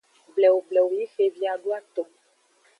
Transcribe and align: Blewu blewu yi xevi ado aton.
Blewu 0.35 0.59
blewu 0.69 0.91
yi 0.97 1.05
xevi 1.13 1.43
ado 1.53 1.69
aton. 1.77 2.09